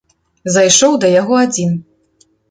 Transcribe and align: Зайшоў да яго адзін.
Зайшоў 0.53 0.95
да 1.03 1.11
яго 1.21 1.37
адзін. 1.45 1.75